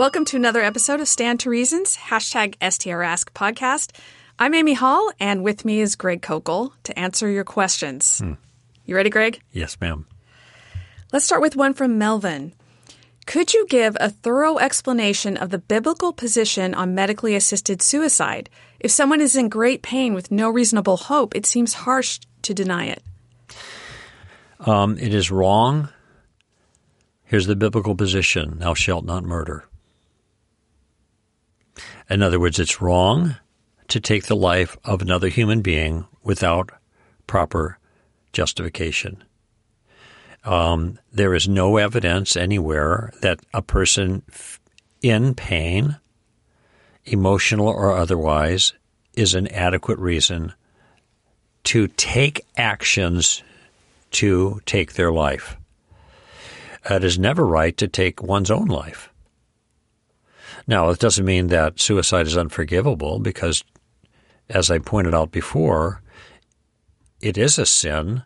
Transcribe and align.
Welcome 0.00 0.24
to 0.24 0.36
another 0.36 0.62
episode 0.62 1.00
of 1.00 1.08
Stand 1.08 1.40
to 1.40 1.50
Reason's, 1.50 1.98
hashtag 1.98 2.56
STRask 2.56 3.32
podcast. 3.32 3.94
I'm 4.38 4.54
Amy 4.54 4.72
Hall, 4.72 5.12
and 5.20 5.44
with 5.44 5.66
me 5.66 5.80
is 5.80 5.94
Greg 5.94 6.22
Koukl 6.22 6.72
to 6.84 6.98
answer 6.98 7.28
your 7.28 7.44
questions. 7.44 8.22
You 8.86 8.96
ready, 8.96 9.10
Greg? 9.10 9.42
Yes, 9.52 9.78
ma'am. 9.78 10.06
Let's 11.12 11.26
start 11.26 11.42
with 11.42 11.54
one 11.54 11.74
from 11.74 11.98
Melvin. 11.98 12.54
Could 13.26 13.52
you 13.52 13.66
give 13.66 13.94
a 14.00 14.08
thorough 14.08 14.56
explanation 14.56 15.36
of 15.36 15.50
the 15.50 15.58
biblical 15.58 16.14
position 16.14 16.72
on 16.72 16.94
medically 16.94 17.34
assisted 17.34 17.82
suicide? 17.82 18.48
If 18.78 18.90
someone 18.90 19.20
is 19.20 19.36
in 19.36 19.50
great 19.50 19.82
pain 19.82 20.14
with 20.14 20.30
no 20.30 20.48
reasonable 20.48 20.96
hope, 20.96 21.36
it 21.36 21.44
seems 21.44 21.74
harsh 21.74 22.20
to 22.40 22.54
deny 22.54 22.86
it. 22.86 23.02
Um, 24.60 24.96
it 24.96 25.12
is 25.12 25.30
wrong. 25.30 25.90
Here's 27.24 27.46
the 27.46 27.54
biblical 27.54 27.94
position 27.94 28.60
Thou 28.60 28.72
shalt 28.72 29.04
not 29.04 29.24
murder. 29.24 29.66
In 32.08 32.22
other 32.22 32.40
words, 32.40 32.58
it's 32.58 32.80
wrong 32.80 33.36
to 33.88 34.00
take 34.00 34.26
the 34.26 34.36
life 34.36 34.76
of 34.84 35.02
another 35.02 35.28
human 35.28 35.62
being 35.62 36.06
without 36.22 36.70
proper 37.26 37.78
justification. 38.32 39.24
Um, 40.44 40.98
there 41.12 41.34
is 41.34 41.48
no 41.48 41.76
evidence 41.76 42.36
anywhere 42.36 43.12
that 43.20 43.40
a 43.52 43.62
person 43.62 44.22
in 45.02 45.34
pain, 45.34 45.96
emotional 47.04 47.68
or 47.68 47.96
otherwise, 47.96 48.72
is 49.14 49.34
an 49.34 49.48
adequate 49.48 49.98
reason 49.98 50.52
to 51.64 51.88
take 51.88 52.46
actions 52.56 53.42
to 54.12 54.60
take 54.64 54.94
their 54.94 55.12
life. 55.12 55.56
It 56.88 57.04
is 57.04 57.18
never 57.18 57.46
right 57.46 57.76
to 57.76 57.88
take 57.88 58.22
one's 58.22 58.50
own 58.50 58.66
life. 58.66 59.09
Now, 60.66 60.90
it 60.90 60.98
doesn't 60.98 61.24
mean 61.24 61.48
that 61.48 61.80
suicide 61.80 62.26
is 62.26 62.36
unforgivable 62.36 63.18
because, 63.18 63.64
as 64.48 64.70
I 64.70 64.78
pointed 64.78 65.14
out 65.14 65.30
before, 65.30 66.02
it 67.20 67.36
is 67.36 67.58
a 67.58 67.66
sin. 67.66 68.22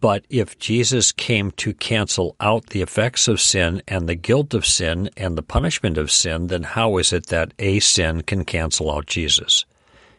But 0.00 0.24
if 0.28 0.58
Jesus 0.58 1.12
came 1.12 1.52
to 1.52 1.72
cancel 1.72 2.34
out 2.40 2.66
the 2.70 2.82
effects 2.82 3.28
of 3.28 3.40
sin 3.40 3.82
and 3.86 4.08
the 4.08 4.16
guilt 4.16 4.52
of 4.52 4.66
sin 4.66 5.10
and 5.16 5.38
the 5.38 5.42
punishment 5.42 5.96
of 5.96 6.10
sin, 6.10 6.48
then 6.48 6.64
how 6.64 6.98
is 6.98 7.12
it 7.12 7.26
that 7.26 7.54
a 7.58 7.78
sin 7.78 8.22
can 8.22 8.44
cancel 8.44 8.90
out 8.90 9.06
Jesus? 9.06 9.64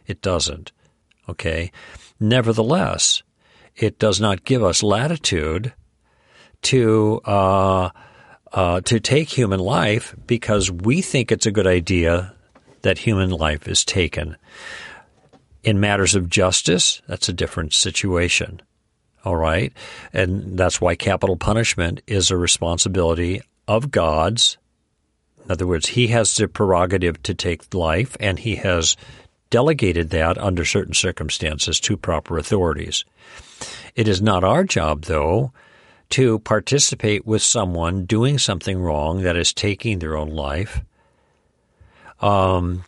It 0.08 0.22
doesn't. 0.22 0.72
Okay? 1.28 1.72
Nevertheless, 2.20 3.24
it 3.76 4.00
does 4.00 4.22
not 4.22 4.46
give 4.46 4.64
us 4.64 4.84
latitude 4.84 5.74
to 6.64 7.20
uh, 7.26 7.90
uh, 8.54 8.82
to 8.82 9.00
take 9.00 9.30
human 9.30 9.60
life 9.60 10.16
because 10.28 10.72
we 10.72 11.02
think 11.02 11.32
it's 11.32 11.46
a 11.46 11.52
good 11.52 11.68
idea 11.68 12.34
that 12.84 13.00
human 13.00 13.32
life 13.32 13.68
is 13.68 13.84
taken. 13.84 14.38
In 15.64 15.80
matters 15.80 16.14
of 16.14 16.30
justice, 16.30 17.02
that's 17.08 17.30
a 17.30 17.34
different 17.34 17.74
situation. 17.74 18.62
All 19.26 19.38
right. 19.38 19.74
And 20.12 20.58
that's 20.58 20.82
why 20.82 20.96
capital 20.96 21.38
punishment 21.38 22.02
is 22.08 22.30
a 22.30 22.38
responsibility 22.38 23.42
of 23.68 23.90
God's. 23.90 24.58
In 25.46 25.52
other 25.52 25.66
words, 25.66 25.88
He 25.88 26.08
has 26.08 26.36
the 26.36 26.48
prerogative 26.48 27.24
to 27.24 27.34
take 27.34 27.74
life, 27.74 28.16
and 28.20 28.38
He 28.38 28.56
has 28.58 28.98
delegated 29.50 30.10
that 30.10 30.38
under 30.38 30.66
certain 30.66 30.94
circumstances 30.94 31.80
to 31.80 31.96
proper 31.96 32.38
authorities. 32.38 33.06
It 33.96 34.08
is 34.08 34.22
not 34.22 34.44
our 34.44 34.64
job, 34.64 35.04
though, 35.04 35.54
to 36.10 36.40
participate 36.40 37.26
with 37.26 37.42
someone 37.42 38.06
doing 38.06 38.38
something 38.38 38.80
wrong 38.80 39.24
that 39.24 39.36
is 39.36 39.54
taking 39.54 40.00
their 40.00 40.16
own 40.16 40.30
life. 40.30 40.82
Um, 42.22 42.86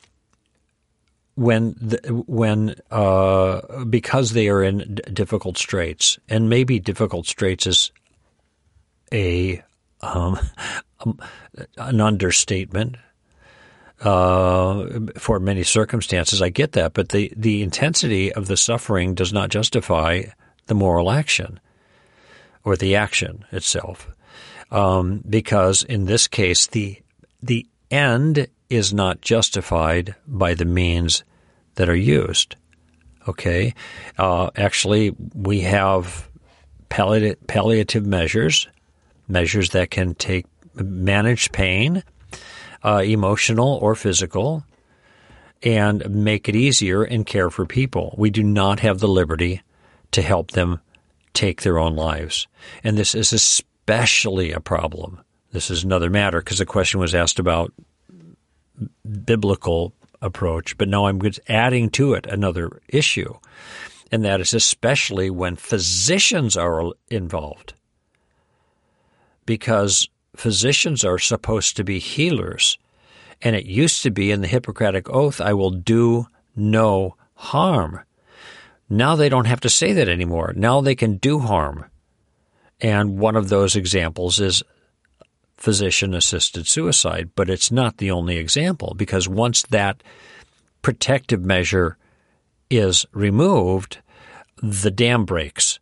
when 1.36 1.76
the, 1.80 2.24
when 2.28 2.76
uh, 2.92 3.84
because 3.86 4.32
they 4.32 4.48
are 4.48 4.64
in 4.64 5.00
difficult 5.12 5.58
straits, 5.58 6.18
and 6.30 6.50
maybe 6.50 6.80
difficult 6.80 7.28
straits 7.28 7.68
is 7.68 7.92
a 9.12 9.62
um, 10.02 10.40
an 11.78 12.02
understatement 12.02 12.96
uh, 14.02 14.88
for 15.18 15.40
many 15.40 15.64
circumstances. 15.64 16.42
I 16.42 16.50
get 16.50 16.74
that, 16.74 16.94
but 16.94 17.10
the 17.10 17.34
the 17.36 17.64
intensity 17.64 18.32
of 18.32 18.48
the 18.48 18.58
suffering 18.58 19.14
does 19.14 19.34
not 19.34 19.50
justify 19.50 20.24
the 20.68 20.76
moral 20.76 21.12
action 21.12 21.60
or 22.66 22.76
the 22.76 22.96
action 22.96 23.46
itself, 23.52 24.10
um, 24.72 25.24
because 25.30 25.84
in 25.84 26.06
this 26.06 26.28
case 26.28 26.68
the 26.68 27.00
the 27.42 27.66
end 27.92 28.48
is 28.70 28.94
not 28.94 29.22
justified 29.22 30.16
by 30.28 30.54
the 30.54 30.66
means 30.66 31.24
that 31.76 31.88
are 31.88 31.96
used. 31.96 32.56
Okay, 33.28 33.74
uh, 34.18 34.50
actually, 34.56 35.16
we 35.34 35.62
have 35.62 36.30
palliative, 36.90 37.48
palliative 37.48 38.06
measures, 38.06 38.68
measures 39.28 39.72
that 39.72 39.90
can 39.90 40.14
take 40.14 40.46
manage 40.76 41.52
pain, 41.52 42.04
uh, 42.84 43.02
emotional 43.04 43.80
or 43.82 43.96
physical, 43.96 44.64
and 45.64 46.08
make 46.10 46.48
it 46.48 46.56
easier 46.56 47.04
and 47.04 47.26
care 47.26 47.50
for 47.50 47.66
people. 47.66 48.14
We 48.18 48.30
do 48.30 48.44
not 48.44 48.80
have 48.82 49.00
the 49.00 49.08
liberty 49.08 49.62
to 50.12 50.22
help 50.22 50.52
them 50.52 50.80
take 51.36 51.62
their 51.62 51.78
own 51.78 51.96
lives, 51.96 52.48
and 52.84 52.98
this 52.98 53.14
is 53.14 53.34
especially 53.34 54.52
a 54.52 54.60
problem. 54.60 55.20
This 55.52 55.70
is 55.70 55.84
another 55.84 56.10
matter 56.10 56.40
because 56.40 56.58
the 56.58 56.66
question 56.66 57.00
was 57.00 57.14
asked 57.14 57.40
about 57.40 57.72
biblical 59.26 59.94
approach, 60.22 60.78
but 60.78 60.90
now 60.90 61.06
I'm 61.06 61.22
adding 61.48 61.90
to 61.92 62.14
it 62.14 62.26
another 62.26 62.82
issue, 62.88 63.36
and 64.12 64.26
that 64.26 64.42
is 64.42 64.54
especially 64.54 65.30
when 65.30 65.56
physicians 65.56 66.58
are 66.58 66.92
involved. 67.10 67.74
Because 69.46 70.10
physicians 70.36 71.06
are 71.06 71.20
supposed 71.20 71.78
to 71.78 71.84
be 71.84 72.00
healers, 72.00 72.78
and 73.42 73.56
it 73.56 73.66
used 73.66 74.02
to 74.04 74.12
be 74.12 74.32
in 74.32 74.42
the 74.42 74.48
Hippocratic 74.48 75.10
Oath, 75.10 75.40
I 75.40 75.54
will 75.54 75.72
do 75.72 76.28
no 76.56 77.16
harm. 77.36 78.00
Now 78.90 79.16
they 79.16 79.30
don't 79.30 79.46
have 79.46 79.62
to 79.62 79.70
say 79.70 79.94
that 79.94 80.10
anymore. 80.10 80.54
Now 80.56 80.82
they 80.82 80.96
can 80.96 81.18
do 81.18 81.40
harm. 81.40 81.86
And 82.82 83.18
one 83.18 83.36
of 83.36 83.50
those 83.50 83.76
examples 83.76 84.40
is 84.40 84.64
physician 85.58 86.14
assisted 86.14 86.68
suicide, 86.68 87.32
but 87.36 87.50
it's 87.50 87.72
not 87.72 87.98
the 87.98 88.12
only 88.12 88.38
example 88.38 88.94
because 88.96 89.28
once 89.28 89.64
that 89.64 90.04
protective 90.82 91.44
measure 91.44 91.98
is 92.70 93.06
removed, 93.12 94.00
the 94.62 94.92
dam 94.92 95.26
breaks. 95.26 95.80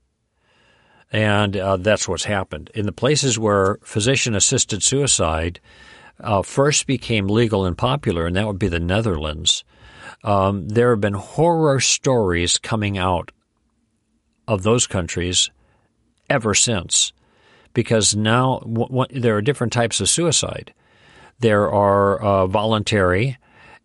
And 1.11 1.57
uh, 1.57 1.77
that's 1.77 2.07
what's 2.07 2.25
happened. 2.25 2.71
In 2.73 2.85
the 2.85 2.91
places 2.91 3.37
where 3.37 3.77
physician 3.83 4.35
assisted 4.35 4.81
suicide 4.81 5.59
uh, 6.19 6.41
first 6.41 6.87
became 6.87 7.27
legal 7.27 7.65
and 7.65 7.77
popular, 7.77 8.25
and 8.25 8.35
that 8.35 8.47
would 8.47 8.59
be 8.59 8.67
the 8.67 8.79
Netherlands, 8.79 9.63
um, 10.23 10.67
there 10.69 10.91
have 10.91 11.01
been 11.01 11.13
horror 11.13 11.79
stories 11.79 12.57
coming 12.57 12.97
out 12.97 13.31
of 14.47 14.63
those 14.63 14.87
countries 14.87 15.49
ever 16.29 16.53
since 16.53 17.13
because 17.73 18.15
now 18.15 18.59
w- 18.59 18.87
w- 18.87 19.19
there 19.19 19.35
are 19.35 19.41
different 19.41 19.73
types 19.73 19.99
of 19.99 20.09
suicide. 20.09 20.73
There 21.39 21.71
are 21.71 22.21
uh, 22.21 22.47
voluntary, 22.47 23.37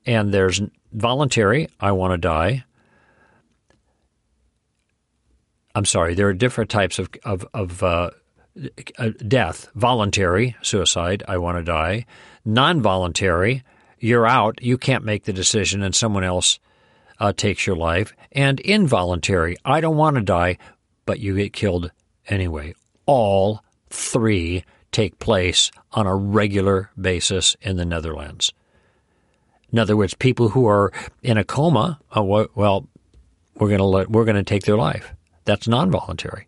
and 0.07 0.33
there's 0.33 0.61
voluntary, 0.93 1.69
I 1.81 1.93
want 1.93 2.13
to 2.13 2.19
die. 2.19 2.65
I'm 5.75 5.85
sorry, 5.85 6.15
there 6.15 6.29
are 6.29 6.35
different 6.35 6.71
types 6.71 6.99
of, 6.99 7.09
of, 7.25 7.47
of 7.55 7.83
uh, 7.83 8.11
death 9.27 9.69
voluntary, 9.75 10.57
suicide, 10.63 11.23
I 11.29 11.39
want 11.39 11.59
to 11.59 11.63
die. 11.63 12.07
Non 12.45 12.83
voluntary, 12.83 13.63
you're 14.01 14.27
out, 14.27 14.63
you 14.63 14.79
can't 14.79 15.05
make 15.05 15.25
the 15.25 15.33
decision, 15.33 15.83
and 15.83 15.95
someone 15.95 16.25
else 16.25 16.59
uh, 17.21 17.33
takes 17.33 17.67
your 17.67 17.77
life. 17.77 18.13
And 18.33 18.61
involuntary, 18.61 19.57
I 19.65 19.81
don't 19.81 19.97
want 19.97 20.17
to 20.17 20.23
die, 20.23 20.59
but 21.07 21.21
you 21.21 21.37
get 21.37 21.53
killed 21.53 21.91
anyway. 22.29 22.75
All 23.07 23.63
three 23.91 24.65
take 24.93 25.19
place 25.19 25.71
on 25.93 26.07
a 26.07 26.15
regular 26.15 26.91
basis 27.01 27.57
in 27.61 27.77
the 27.77 27.85
Netherlands. 27.85 28.53
In 29.73 29.79
other 29.79 29.97
words, 29.97 30.15
people 30.15 30.49
who 30.49 30.67
are 30.67 30.93
in 31.23 31.37
a 31.37 31.45
coma, 31.45 31.99
uh, 32.17 32.23
well, 32.23 32.89
we're 33.57 33.69
going 33.69 33.79
to 33.79 33.85
let, 33.85 34.11
we're 34.11 34.25
going 34.25 34.37
to 34.37 34.43
take 34.43 34.65
their 34.65 34.77
life. 34.77 35.15
That's 35.45 35.69
non-voluntary. 35.69 36.47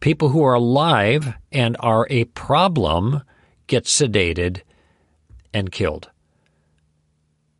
People 0.00 0.28
who 0.28 0.44
are 0.44 0.54
alive 0.54 1.34
and 1.50 1.76
are 1.80 2.06
a 2.10 2.24
problem 2.24 3.22
get 3.66 3.84
sedated 3.84 4.62
and 5.52 5.72
killed. 5.72 6.10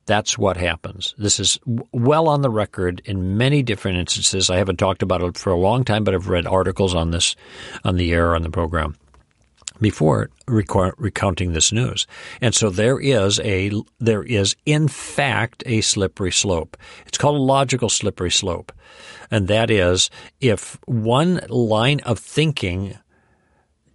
That's 0.08 0.38
what 0.38 0.56
happens. 0.56 1.14
This 1.18 1.38
is 1.38 1.58
well 1.92 2.28
on 2.28 2.40
the 2.40 2.48
record 2.50 3.02
in 3.04 3.36
many 3.36 3.62
different 3.62 3.98
instances. 3.98 4.48
I 4.48 4.56
haven't 4.56 4.78
talked 4.78 5.02
about 5.02 5.22
it 5.22 5.36
for 5.36 5.50
a 5.52 5.56
long 5.60 5.84
time, 5.84 6.02
but 6.02 6.14
I've 6.14 6.28
read 6.28 6.46
articles 6.46 6.94
on 6.94 7.10
this 7.10 7.36
on 7.84 7.96
the 7.96 8.12
air 8.12 8.34
on 8.34 8.42
the 8.42 8.50
program. 8.50 8.96
before 9.80 10.30
recounting 10.46 11.52
this 11.52 11.72
news. 11.72 12.06
And 12.40 12.54
so 12.54 12.70
there 12.70 12.98
is 12.98 13.38
a 13.40 13.70
there 14.00 14.22
is 14.22 14.56
in 14.66 14.88
fact 14.88 15.62
a 15.66 15.80
slippery 15.80 16.32
slope. 16.32 16.76
It's 17.06 17.18
called 17.18 17.36
a 17.36 17.38
logical 17.38 17.88
slippery 17.88 18.30
slope. 18.30 18.72
And 19.30 19.48
that 19.48 19.70
is 19.70 20.10
if 20.40 20.78
one 20.86 21.40
line 21.48 22.00
of 22.00 22.18
thinking 22.18 22.98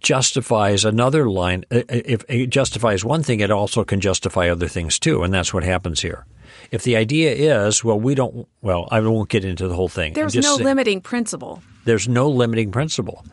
justifies 0.04 0.84
another 0.84 1.28
line 1.28 1.64
uh, 1.72 1.78
uh, 1.78 1.82
if 1.88 2.24
it 2.28 2.46
justifies 2.48 3.04
one 3.04 3.22
thing 3.22 3.40
it 3.40 3.50
also 3.50 3.82
can 3.84 4.00
justify 4.00 4.48
other 4.48 4.68
things 4.68 4.98
too 4.98 5.22
and 5.22 5.34
that's 5.34 5.52
what 5.52 5.64
happens 5.64 6.00
here. 6.00 6.24
If 6.70 6.84
the 6.84 6.96
idea 6.96 7.32
is 7.66 7.82
well 7.82 7.98
we 7.98 8.14
don't 8.14 8.46
well 8.62 8.86
I 8.90 9.00
won't 9.00 9.28
get 9.28 9.44
into 9.44 9.66
the 9.66 9.74
whole 9.74 9.88
thing. 9.88 10.12
There's 10.12 10.36
no 10.36 10.54
limiting 10.56 11.00
principle. 11.00 11.62
There's 11.84 12.06
no 12.06 12.28
limiting 12.28 12.70
principle 12.70 13.24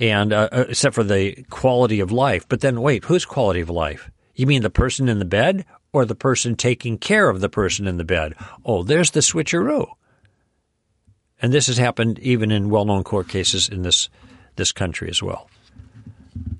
and 0.00 0.32
uh, 0.32 0.48
uh, 0.50 0.64
except 0.68 0.94
for 0.94 1.04
the 1.04 1.44
quality 1.50 2.00
of 2.00 2.10
life. 2.10 2.48
But 2.48 2.60
then 2.60 2.80
wait, 2.80 3.04
whose 3.04 3.24
quality 3.24 3.60
of 3.60 3.70
life? 3.70 4.10
You 4.34 4.46
mean 4.46 4.62
the 4.62 4.70
person 4.70 5.08
in 5.08 5.18
the 5.18 5.24
bed 5.24 5.64
or 5.92 6.04
the 6.04 6.14
person 6.14 6.54
taking 6.54 6.98
care 6.98 7.28
of 7.28 7.40
the 7.40 7.48
person 7.48 7.86
in 7.86 7.96
the 7.96 8.04
bed? 8.04 8.34
Oh, 8.64 8.82
there's 8.82 9.10
the 9.10 9.20
switcheroo. 9.20 9.86
And 11.40 11.52
this 11.52 11.66
has 11.68 11.78
happened 11.78 12.18
even 12.20 12.50
in 12.50 12.70
well-known 12.70 13.04
court 13.04 13.28
cases 13.28 13.68
in 13.68 13.82
this 13.82 14.08
this 14.56 14.72
country 14.72 15.08
as 15.08 15.22
well. 15.22 15.48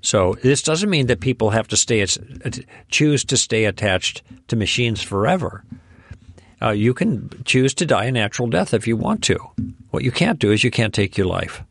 So 0.01 0.35
this 0.41 0.61
doesn't 0.61 0.89
mean 0.89 1.07
that 1.07 1.19
people 1.19 1.49
have 1.49 1.67
to 1.69 1.77
stay 1.77 2.05
choose 2.89 3.25
to 3.25 3.37
stay 3.37 3.65
attached 3.65 4.21
to 4.47 4.55
machines 4.55 5.01
forever. 5.01 5.63
Uh, 6.61 6.71
you 6.71 6.93
can 6.93 7.29
choose 7.45 7.73
to 7.75 7.85
die 7.85 8.05
a 8.05 8.11
natural 8.11 8.49
death 8.49 8.73
if 8.73 8.87
you 8.87 8.97
want 8.97 9.23
to. 9.23 9.37
What 9.91 10.03
you 10.03 10.11
can't 10.11 10.39
do 10.39 10.51
is 10.51 10.63
you 10.63 10.71
can't 10.71 10.93
take 10.93 11.17
your 11.17 11.27
life 11.27 11.63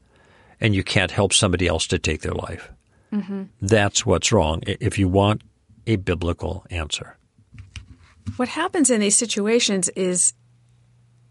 and 0.60 0.74
you 0.74 0.82
can't 0.82 1.10
help 1.10 1.32
somebody 1.32 1.66
else 1.66 1.86
to 1.88 1.98
take 1.98 2.22
their 2.22 2.32
life. 2.32 2.70
Mm-hmm. 3.12 3.44
That's 3.60 4.04
what's 4.04 4.32
wrong 4.32 4.62
if 4.66 4.98
you 4.98 5.08
want 5.08 5.42
a 5.86 5.96
biblical 5.96 6.64
answer. 6.70 7.16
What 8.36 8.48
happens 8.48 8.90
in 8.90 9.00
these 9.00 9.16
situations 9.16 9.88
is, 9.90 10.34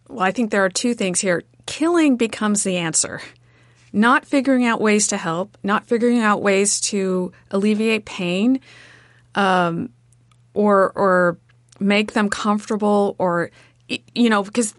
well, 0.07 0.25
I 0.25 0.31
think 0.31 0.51
there 0.51 0.65
are 0.65 0.69
two 0.69 0.93
things 0.93 1.19
here. 1.19 1.43
Killing 1.65 2.17
becomes 2.17 2.63
the 2.63 2.77
answer, 2.77 3.21
not 3.93 4.25
figuring 4.25 4.65
out 4.65 4.81
ways 4.81 5.07
to 5.07 5.17
help, 5.17 5.57
not 5.63 5.87
figuring 5.87 6.19
out 6.19 6.41
ways 6.41 6.79
to 6.81 7.31
alleviate 7.51 8.05
pain, 8.05 8.59
um, 9.35 9.89
or 10.53 10.91
or 10.95 11.37
make 11.79 12.13
them 12.13 12.29
comfortable, 12.29 13.15
or 13.19 13.51
you 14.13 14.29
know, 14.29 14.43
because 14.43 14.73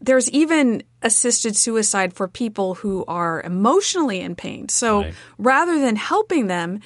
there's 0.00 0.30
even 0.30 0.82
assisted 1.02 1.56
suicide 1.56 2.12
for 2.12 2.28
people 2.28 2.74
who 2.74 3.04
are 3.06 3.40
emotionally 3.42 4.20
in 4.20 4.34
pain. 4.34 4.68
So 4.68 5.02
right. 5.02 5.14
rather 5.38 5.78
than 5.80 5.96
helping 5.96 6.46
them, 6.46 6.80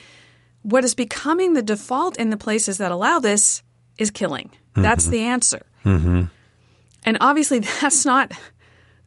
what 0.62 0.84
is 0.84 0.94
becoming 0.94 1.54
the 1.54 1.62
default 1.62 2.16
in 2.16 2.30
the 2.30 2.36
places 2.36 2.78
that 2.78 2.92
allow 2.92 3.18
this 3.18 3.62
is 3.96 4.10
killing. 4.10 4.48
Mm-hmm. 4.48 4.82
That's 4.82 5.06
the 5.06 5.20
answer. 5.20 5.66
Mm-hmm. 5.84 6.24
And 7.04 7.18
obviously, 7.20 7.58
that's 7.80 8.04
not 8.04 8.32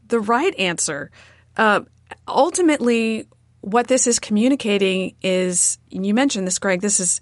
the 0.08 0.20
right 0.20 0.58
answer. 0.60 1.12
Uh, 1.56 1.82
ultimately, 2.28 3.28
what 3.62 3.88
this 3.88 4.08
is 4.08 4.20
communicating 4.20 5.16
is, 5.22 5.78
you 5.90 6.14
mentioned 6.14 6.48
this, 6.48 6.60
Greg. 6.60 6.82
This 6.82 7.00
is 7.00 7.22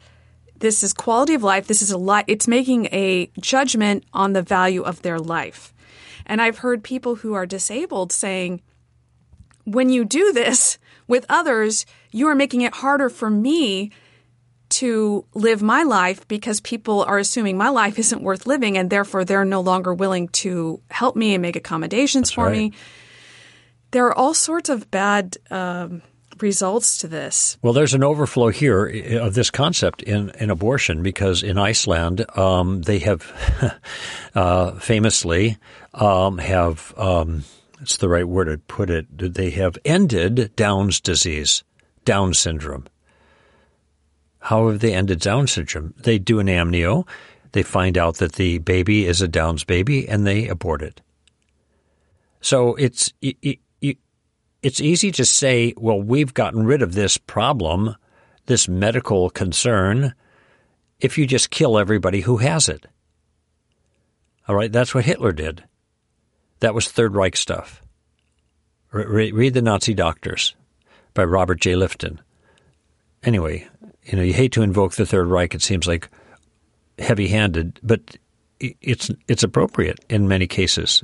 this 0.57 0.83
is 0.83 0.91
quality 0.93 1.33
of 1.33 1.43
life. 1.43 1.67
This 1.67 1.81
is 1.81 1.89
a 1.91 1.97
li- 1.97 2.25
It's 2.27 2.47
making 2.47 2.87
a 2.87 3.31
judgment 3.39 4.03
on 4.13 4.33
the 4.33 4.41
value 4.41 4.81
of 4.81 5.01
their 5.01 5.17
life. 5.17 5.73
And 6.25 6.41
I've 6.41 6.59
heard 6.59 6.83
people 6.83 7.15
who 7.15 7.33
are 7.33 7.45
disabled 7.45 8.11
saying, 8.11 8.61
when 9.63 9.89
you 9.89 10.03
do 10.03 10.33
this 10.33 10.77
with 11.07 11.25
others, 11.29 11.85
you 12.11 12.27
are 12.27 12.35
making 12.35 12.61
it 12.61 12.75
harder 12.75 13.09
for 13.09 13.29
me 13.29 13.91
to 14.69 15.25
live 15.33 15.61
my 15.61 15.83
life 15.83 16.27
because 16.27 16.59
people 16.59 17.03
are 17.03 17.17
assuming 17.17 17.57
my 17.57 17.69
life 17.69 17.97
isn't 17.97 18.21
worth 18.21 18.45
living 18.45 18.77
and 18.77 18.89
therefore 18.89 19.25
they're 19.25 19.45
no 19.45 19.61
longer 19.61 19.93
willing 19.93 20.27
to 20.27 20.79
help 20.91 21.15
me 21.15 21.33
and 21.33 21.41
make 21.41 21.55
accommodations 21.55 22.29
That's 22.29 22.35
for 22.35 22.45
right. 22.45 22.51
me. 22.51 22.73
There 23.91 24.05
are 24.05 24.17
all 24.17 24.33
sorts 24.33 24.69
of 24.69 24.91
bad 24.91 25.37
um, 25.49 26.01
results 26.41 26.97
to 26.99 27.07
this. 27.07 27.57
Well, 27.61 27.73
there's 27.73 27.93
an 27.93 28.03
overflow 28.03 28.49
here 28.49 28.85
of 29.19 29.33
this 29.33 29.49
concept 29.49 30.03
in, 30.03 30.29
in 30.39 30.49
abortion 30.49 31.01
because 31.01 31.43
in 31.43 31.57
Iceland, 31.57 32.25
um, 32.37 32.83
they 32.83 32.99
have 32.99 33.79
uh, 34.35 34.73
famously 34.73 35.57
um, 35.93 36.37
have, 36.37 36.93
um, 36.97 37.43
it's 37.81 37.97
the 37.97 38.09
right 38.09 38.27
word 38.27 38.45
to 38.45 38.57
put 38.57 38.89
it, 38.89 39.07
they 39.17 39.49
have 39.51 39.77
ended 39.85 40.55
Down's 40.55 40.99
disease, 40.99 41.63
Down 42.05 42.33
syndrome. 42.33 42.85
How 44.41 44.69
have 44.69 44.79
they 44.79 44.93
ended 44.93 45.19
Down 45.19 45.47
syndrome? 45.47 45.93
They 45.97 46.17
do 46.19 46.39
an 46.39 46.47
amnio, 46.47 47.07
they 47.51 47.63
find 47.63 47.97
out 47.97 48.17
that 48.17 48.33
the 48.33 48.59
baby 48.59 49.05
is 49.05 49.21
a 49.21 49.27
Down's 49.27 49.63
baby, 49.63 50.07
and 50.07 50.25
they 50.25 50.47
abort 50.47 50.81
it. 50.81 51.01
So 52.41 52.75
it's 52.75 53.11
it, 53.21 53.59
it's 54.61 54.81
easy 54.81 55.11
to 55.11 55.25
say, 55.25 55.73
well, 55.77 56.01
we've 56.01 56.33
gotten 56.33 56.65
rid 56.65 56.81
of 56.81 56.93
this 56.93 57.17
problem, 57.17 57.95
this 58.45 58.67
medical 58.67 59.29
concern, 59.29 60.13
if 60.99 61.17
you 61.17 61.25
just 61.25 61.49
kill 61.49 61.77
everybody 61.77 62.21
who 62.21 62.37
has 62.37 62.67
it. 62.67 62.85
All 64.47 64.55
right, 64.55 64.71
that's 64.71 64.93
what 64.93 65.05
Hitler 65.05 65.31
did. 65.31 65.63
That 66.59 66.73
was 66.73 66.89
Third 66.89 67.15
Reich 67.15 67.37
stuff. 67.37 67.81
Re- 68.91 69.31
read 69.31 69.53
The 69.53 69.61
Nazi 69.61 69.93
Doctors 69.93 70.55
by 71.13 71.23
Robert 71.23 71.61
J. 71.61 71.73
Lifton. 71.73 72.19
Anyway, 73.23 73.67
you 74.03 74.17
know, 74.17 74.23
you 74.23 74.33
hate 74.33 74.51
to 74.53 74.63
invoke 74.63 74.93
the 74.93 75.05
Third 75.05 75.27
Reich. 75.27 75.53
It 75.53 75.61
seems 75.61 75.87
like 75.87 76.09
heavy-handed, 76.97 77.79
but 77.83 78.17
it's 78.59 79.09
it's 79.27 79.43
appropriate 79.43 80.03
in 80.09 80.27
many 80.27 80.47
cases. 80.47 81.03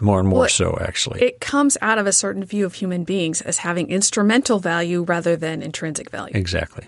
More 0.00 0.20
and 0.20 0.28
more 0.28 0.40
well, 0.40 0.48
so, 0.48 0.78
actually. 0.80 1.22
It 1.22 1.40
comes 1.40 1.78
out 1.80 1.98
of 1.98 2.06
a 2.06 2.12
certain 2.12 2.44
view 2.44 2.66
of 2.66 2.74
human 2.74 3.04
beings 3.04 3.40
as 3.40 3.58
having 3.58 3.88
instrumental 3.88 4.58
value 4.58 5.02
rather 5.02 5.36
than 5.36 5.62
intrinsic 5.62 6.10
value. 6.10 6.36
Exactly. 6.36 6.86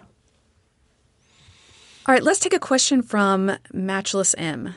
All 2.07 2.15
right, 2.15 2.23
let's 2.23 2.41
take 2.41 2.53
a 2.53 2.59
question 2.59 3.03
from 3.03 3.57
Matchless 3.73 4.35
M. 4.37 4.75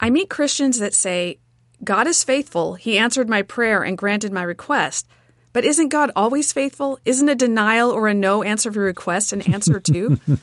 I 0.00 0.10
meet 0.10 0.28
Christians 0.28 0.78
that 0.78 0.94
say, 0.94 1.38
God 1.82 2.06
is 2.06 2.24
faithful. 2.24 2.74
He 2.74 2.98
answered 2.98 3.28
my 3.28 3.42
prayer 3.42 3.82
and 3.82 3.98
granted 3.98 4.32
my 4.32 4.42
request. 4.42 5.06
But 5.52 5.64
isn't 5.64 5.90
God 5.90 6.10
always 6.16 6.52
faithful? 6.52 6.98
Isn't 7.04 7.28
a 7.28 7.34
denial 7.34 7.90
or 7.90 8.08
a 8.08 8.14
no 8.14 8.42
answer 8.42 8.68
of 8.68 8.74
your 8.74 8.84
request 8.84 9.32
an 9.32 9.42
answer 9.42 9.78
too? 9.78 10.18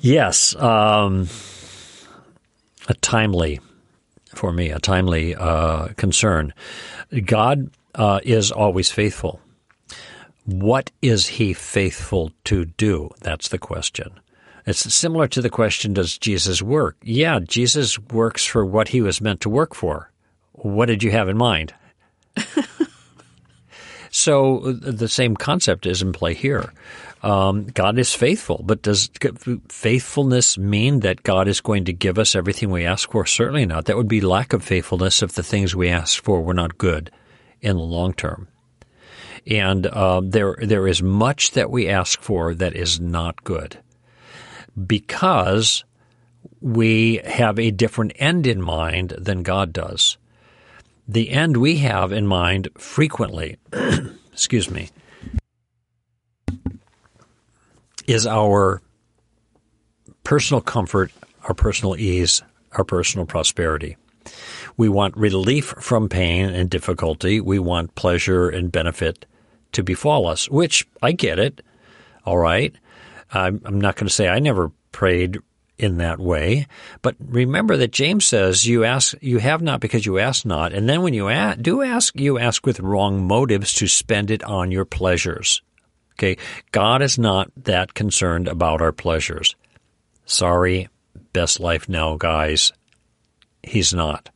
yes. 0.00 0.56
Um, 0.56 1.28
a 2.88 2.94
timely 2.94 3.60
for 4.34 4.52
me, 4.52 4.70
a 4.70 4.78
timely 4.78 5.34
uh, 5.34 5.88
concern. 5.96 6.54
God 7.24 7.70
uh, 7.94 8.20
is 8.22 8.50
always 8.50 8.90
faithful. 8.90 9.40
What 10.44 10.90
is 11.02 11.26
he 11.26 11.52
faithful 11.52 12.32
to 12.44 12.64
do? 12.64 13.10
That's 13.20 13.48
the 13.48 13.58
question. 13.58 14.20
It's 14.66 14.92
similar 14.94 15.26
to 15.28 15.42
the 15.42 15.50
question 15.50 15.94
Does 15.94 16.18
Jesus 16.18 16.62
work? 16.62 16.96
Yeah, 17.02 17.40
Jesus 17.40 17.98
works 17.98 18.44
for 18.44 18.64
what 18.64 18.88
he 18.88 19.00
was 19.00 19.20
meant 19.20 19.40
to 19.42 19.50
work 19.50 19.74
for. 19.74 20.10
What 20.52 20.86
did 20.86 21.02
you 21.02 21.10
have 21.10 21.28
in 21.28 21.36
mind? 21.36 21.74
so 24.10 24.72
the 24.72 25.08
same 25.08 25.36
concept 25.36 25.86
is 25.86 26.02
in 26.02 26.12
play 26.12 26.34
here. 26.34 26.72
Um, 27.22 27.66
God 27.66 27.98
is 27.98 28.14
faithful, 28.14 28.62
but 28.64 28.82
does 28.82 29.10
faithfulness 29.68 30.56
mean 30.56 31.00
that 31.00 31.22
God 31.22 31.48
is 31.48 31.60
going 31.60 31.84
to 31.84 31.92
give 31.92 32.18
us 32.18 32.34
everything 32.34 32.70
we 32.70 32.86
ask 32.86 33.10
for? 33.10 33.26
Certainly 33.26 33.66
not. 33.66 33.84
That 33.84 33.96
would 33.96 34.08
be 34.08 34.22
lack 34.22 34.52
of 34.52 34.64
faithfulness 34.64 35.22
if 35.22 35.32
the 35.32 35.42
things 35.42 35.76
we 35.76 35.88
ask 35.88 36.22
for 36.22 36.40
were 36.42 36.54
not 36.54 36.78
good 36.78 37.10
in 37.60 37.76
the 37.76 37.82
long 37.82 38.14
term. 38.14 38.48
And 39.46 39.86
uh, 39.86 40.22
there, 40.24 40.56
there 40.60 40.86
is 40.86 41.02
much 41.02 41.52
that 41.52 41.70
we 41.70 41.88
ask 41.88 42.20
for 42.22 42.54
that 42.54 42.74
is 42.74 43.00
not 43.00 43.44
good 43.44 43.78
because 44.86 45.84
we 46.60 47.20
have 47.24 47.58
a 47.58 47.70
different 47.70 48.12
end 48.16 48.46
in 48.46 48.62
mind 48.62 49.10
than 49.18 49.42
God 49.42 49.72
does. 49.72 50.16
The 51.08 51.30
end 51.30 51.56
we 51.56 51.78
have 51.78 52.12
in 52.12 52.26
mind 52.26 52.68
frequently, 52.78 53.56
excuse 54.32 54.70
me, 54.70 54.90
is 58.10 58.26
our 58.26 58.82
personal 60.24 60.60
comfort, 60.60 61.12
our 61.44 61.54
personal 61.54 61.96
ease, 61.96 62.42
our 62.72 62.84
personal 62.84 63.26
prosperity. 63.26 63.96
We 64.76 64.88
want 64.88 65.16
relief 65.16 65.66
from 65.78 66.08
pain 66.08 66.50
and 66.50 66.70
difficulty. 66.70 67.40
We 67.40 67.58
want 67.58 67.94
pleasure 67.94 68.48
and 68.48 68.72
benefit 68.72 69.26
to 69.72 69.82
befall 69.82 70.26
us, 70.26 70.48
which 70.48 70.86
I 71.02 71.12
get 71.12 71.38
it. 71.38 71.62
All 72.24 72.38
right. 72.38 72.74
I'm, 73.32 73.60
I'm 73.64 73.80
not 73.80 73.96
going 73.96 74.08
to 74.08 74.12
say 74.12 74.28
I 74.28 74.38
never 74.38 74.72
prayed 74.92 75.38
in 75.78 75.96
that 75.96 76.18
way, 76.18 76.66
but 77.00 77.16
remember 77.18 77.76
that 77.78 77.90
James 77.90 78.26
says 78.26 78.66
you 78.66 78.84
ask, 78.84 79.14
you 79.22 79.38
have 79.38 79.62
not 79.62 79.80
because 79.80 80.04
you 80.04 80.18
ask 80.18 80.44
not, 80.44 80.74
and 80.74 80.86
then 80.86 81.00
when 81.00 81.14
you 81.14 81.30
do 81.60 81.80
ask, 81.80 82.14
you 82.20 82.38
ask 82.38 82.66
with 82.66 82.80
wrong 82.80 83.26
motives 83.26 83.72
to 83.74 83.86
spend 83.86 84.30
it 84.30 84.44
on 84.44 84.70
your 84.70 84.84
pleasures. 84.84 85.62
Okay? 86.20 86.36
God 86.70 87.00
is 87.00 87.18
not 87.18 87.50
that 87.56 87.94
concerned 87.94 88.46
about 88.46 88.82
our 88.82 88.92
pleasures. 88.92 89.56
Sorry, 90.26 90.90
best 91.32 91.60
life 91.60 91.88
now, 91.88 92.16
guys. 92.16 92.72
He's 93.62 93.94
not. 93.94 94.28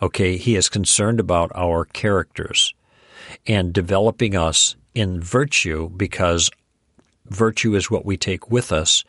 Okay? 0.00 0.36
He 0.36 0.54
is 0.54 0.68
concerned 0.68 1.18
about 1.18 1.50
our 1.56 1.86
characters 1.86 2.72
and 3.48 3.72
developing 3.72 4.36
us 4.36 4.76
in 4.94 5.20
virtue 5.20 5.88
because 5.88 6.50
virtue 7.26 7.74
is 7.74 7.90
what 7.90 8.06
we 8.06 8.16
take 8.16 8.48
with 8.48 8.70
us 8.70 9.02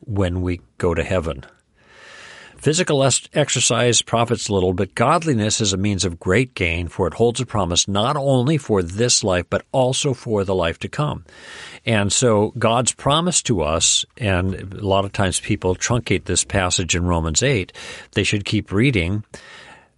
when 0.00 0.40
we 0.40 0.62
go 0.78 0.94
to 0.94 1.04
heaven. 1.04 1.44
Physical 2.64 3.04
exercise 3.04 4.00
profits 4.00 4.48
little, 4.48 4.72
but 4.72 4.94
godliness 4.94 5.60
is 5.60 5.74
a 5.74 5.76
means 5.76 6.06
of 6.06 6.18
great 6.18 6.54
gain, 6.54 6.88
for 6.88 7.06
it 7.06 7.12
holds 7.12 7.38
a 7.38 7.44
promise 7.44 7.86
not 7.86 8.16
only 8.16 8.56
for 8.56 8.82
this 8.82 9.22
life, 9.22 9.44
but 9.50 9.66
also 9.70 10.14
for 10.14 10.44
the 10.44 10.54
life 10.54 10.78
to 10.78 10.88
come. 10.88 11.26
And 11.84 12.10
so 12.10 12.54
God's 12.58 12.92
promise 12.92 13.42
to 13.42 13.60
us, 13.60 14.06
and 14.16 14.54
a 14.54 14.80
lot 14.80 15.04
of 15.04 15.12
times 15.12 15.40
people 15.40 15.74
truncate 15.74 16.24
this 16.24 16.42
passage 16.42 16.96
in 16.96 17.04
Romans 17.04 17.42
8, 17.42 17.70
they 18.12 18.24
should 18.24 18.46
keep 18.46 18.72
reading. 18.72 19.24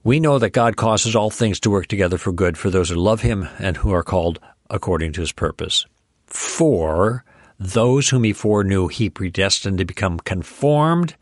We 0.02 0.18
know 0.18 0.40
that 0.40 0.50
God 0.50 0.76
causes 0.76 1.14
all 1.14 1.30
things 1.30 1.60
to 1.60 1.70
work 1.70 1.86
together 1.86 2.18
for 2.18 2.32
good 2.32 2.58
for 2.58 2.68
those 2.68 2.88
who 2.88 2.96
love 2.96 3.20
Him 3.20 3.48
and 3.60 3.76
who 3.76 3.92
are 3.92 4.02
called 4.02 4.40
according 4.68 5.12
to 5.12 5.20
His 5.20 5.30
purpose. 5.30 5.86
For 6.26 7.22
those 7.60 8.08
whom 8.08 8.24
He 8.24 8.32
foreknew, 8.32 8.88
He 8.88 9.08
predestined 9.08 9.78
to 9.78 9.84
become 9.84 10.18
conformed 10.18 11.14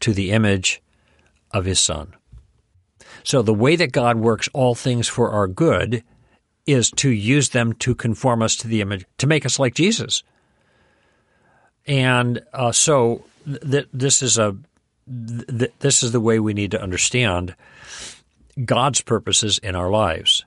to 0.00 0.12
the 0.12 0.30
image 0.30 0.82
of 1.50 1.64
his 1.64 1.80
son. 1.80 2.14
So 3.24 3.42
the 3.42 3.54
way 3.54 3.76
that 3.76 3.92
God 3.92 4.18
works 4.18 4.48
all 4.52 4.74
things 4.74 5.08
for 5.08 5.30
our 5.30 5.46
good 5.46 6.04
is 6.66 6.90
to 6.92 7.10
use 7.10 7.50
them 7.50 7.72
to 7.74 7.94
conform 7.94 8.42
us 8.42 8.56
to 8.56 8.68
the 8.68 8.80
image, 8.80 9.04
to 9.18 9.26
make 9.26 9.46
us 9.46 9.58
like 9.58 9.74
Jesus. 9.74 10.22
And 11.86 12.42
uh, 12.52 12.72
so 12.72 13.24
th- 13.44 13.88
this 13.92 14.22
is 14.22 14.38
a 14.38 14.56
th- 15.06 15.72
this 15.78 16.02
is 16.02 16.12
the 16.12 16.20
way 16.20 16.40
we 16.40 16.54
need 16.54 16.72
to 16.72 16.82
understand 16.82 17.54
God's 18.64 19.00
purposes 19.00 19.58
in 19.58 19.76
our 19.76 19.90
lives. 19.90 20.44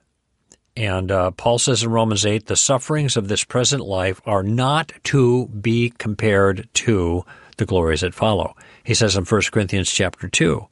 And 0.75 1.11
uh, 1.11 1.31
Paul 1.31 1.59
says 1.59 1.83
in 1.83 1.91
Romans 1.91 2.25
8, 2.25 2.45
the 2.45 2.55
sufferings 2.55 3.17
of 3.17 3.27
this 3.27 3.43
present 3.43 3.83
life 3.83 4.21
are 4.25 4.43
not 4.43 4.93
to 5.05 5.47
be 5.47 5.89
compared 5.97 6.69
to 6.75 7.25
the 7.57 7.65
glories 7.65 8.01
that 8.01 8.13
follow. 8.13 8.55
He 8.89 8.95
says 8.95 9.15
in 9.15 9.23
1 9.23 9.41
Corinthians 9.51 9.91
chapter 9.91 10.27
2, 10.27 10.65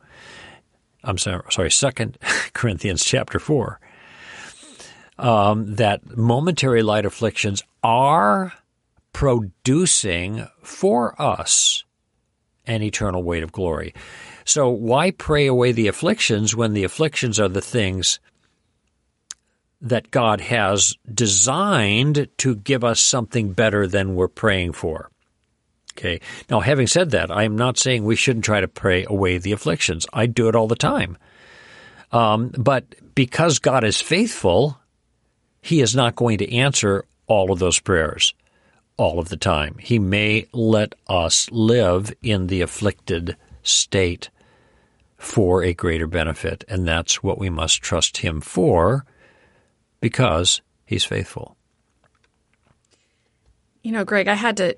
I'm 1.03 1.19
sorry, 1.19 1.43
sorry 1.51 1.69
2 1.69 2.13
Corinthians 2.53 3.05
chapter 3.05 3.37
4, 3.37 3.79
um, 5.19 5.75
that 5.75 6.17
momentary 6.17 6.81
light 6.81 7.05
afflictions 7.05 7.61
are 7.83 8.53
producing 9.13 10.47
for 10.63 11.21
us 11.21 11.83
an 12.65 12.81
eternal 12.81 13.21
weight 13.21 13.43
of 13.43 13.51
glory. 13.51 13.93
So 14.45 14.67
why 14.67 15.11
pray 15.11 15.45
away 15.45 15.71
the 15.71 15.87
afflictions 15.87 16.55
when 16.55 16.73
the 16.73 16.85
afflictions 16.85 17.39
are 17.39 17.47
the 17.47 17.61
things 17.61 18.19
that 19.79 20.09
God 20.09 20.41
has 20.41 20.95
designed 21.13 22.29
to 22.39 22.55
give 22.55 22.83
us 22.83 22.99
something 22.99 23.53
better 23.53 23.85
than 23.85 24.15
we're 24.15 24.27
praying 24.27 24.73
for? 24.73 25.11
Okay. 25.97 26.21
Now, 26.47 26.59
having 26.59 26.85
said 26.85 27.09
that, 27.11 27.31
I 27.31 27.43
am 27.43 27.55
not 27.55 27.79
saying 27.79 28.03
we 28.03 28.15
shouldn't 28.15 28.45
try 28.45 28.61
to 28.61 28.67
pray 28.67 29.03
away 29.09 29.39
the 29.39 29.51
afflictions. 29.51 30.05
I 30.13 30.27
do 30.27 30.47
it 30.47 30.55
all 30.55 30.67
the 30.67 30.75
time. 30.75 31.17
Um, 32.11 32.49
but 32.49 32.85
because 33.15 33.57
God 33.57 33.83
is 33.83 33.99
faithful, 33.99 34.77
He 35.59 35.81
is 35.81 35.95
not 35.95 36.15
going 36.15 36.37
to 36.37 36.55
answer 36.55 37.05
all 37.25 37.51
of 37.51 37.57
those 37.57 37.79
prayers 37.79 38.35
all 38.95 39.17
of 39.17 39.29
the 39.29 39.37
time. 39.37 39.75
He 39.79 39.97
may 39.97 40.47
let 40.53 40.93
us 41.07 41.49
live 41.51 42.13
in 42.21 42.47
the 42.47 42.61
afflicted 42.61 43.35
state 43.63 44.29
for 45.17 45.63
a 45.63 45.73
greater 45.73 46.07
benefit, 46.07 46.63
and 46.67 46.87
that's 46.87 47.23
what 47.23 47.39
we 47.39 47.49
must 47.49 47.81
trust 47.81 48.17
Him 48.17 48.39
for 48.39 49.03
because 49.99 50.61
He's 50.85 51.05
faithful. 51.05 51.57
You 53.81 53.91
know, 53.93 54.05
Greg, 54.05 54.27
I 54.27 54.35
had 54.35 54.57
to 54.57 54.77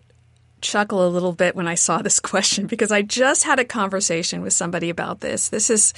chuckle 0.62 1.06
a 1.06 1.10
little 1.10 1.34
bit 1.34 1.56
when 1.56 1.68
I 1.68 1.76
saw 1.76 2.00
this 2.00 2.20
question 2.32 2.68
because 2.68 2.92
I 2.92 3.02
just 3.02 3.44
had 3.44 3.60
a 3.60 3.66
conversation 3.66 4.42
with 4.42 4.54
somebody 4.54 4.90
about 4.90 5.20
this. 5.20 5.50
This 5.50 5.70
is 5.70 5.94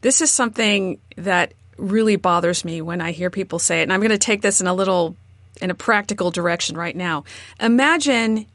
this 0.00 0.20
is 0.20 0.30
something 0.30 0.98
that 1.16 1.54
really 1.76 2.16
bothers 2.16 2.64
me 2.64 2.82
when 2.82 3.00
I 3.00 3.12
hear 3.12 3.30
people 3.30 3.58
say 3.58 3.80
it. 3.80 3.84
And 3.84 3.92
I'm 3.92 4.00
going 4.00 4.10
to 4.10 4.18
take 4.18 4.42
this 4.42 4.60
in 4.60 4.66
a 4.66 4.74
little 4.74 5.16
in 5.60 5.70
a 5.70 5.74
practical 5.74 6.30
direction 6.30 6.76
right 6.76 6.94
now. 6.94 7.24
Imagine 7.60 8.46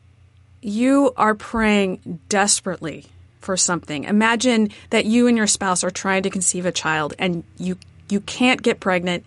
you 0.61 1.13
are 1.17 1.35
praying 1.35 2.19
desperately 2.29 3.05
for 3.41 3.57
something. 3.57 4.05
Imagine 4.05 4.69
that 4.89 5.05
you 5.05 5.27
and 5.27 5.35
your 5.35 5.47
spouse 5.47 5.83
are 5.83 5.91
trying 5.91 6.23
to 6.23 6.29
conceive 6.29 6.65
a 6.65 6.71
child 6.71 7.13
and 7.19 7.43
you 7.57 7.77
you 8.09 8.21
can't 8.21 8.61
get 8.61 8.79
pregnant 8.79 9.25